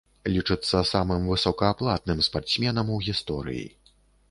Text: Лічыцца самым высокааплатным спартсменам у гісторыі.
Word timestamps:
Лічыцца 0.35 0.79
самым 0.91 1.27
высокааплатным 1.33 2.25
спартсменам 2.29 2.91
у 2.99 3.01
гісторыі. 3.11 3.65